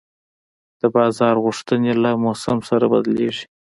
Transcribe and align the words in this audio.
د 0.81 0.83
بازار 0.95 1.35
غوښتنې 1.45 1.93
له 2.03 2.11
موسم 2.23 2.57
سره 2.69 2.85
بدلېږي. 2.93 3.43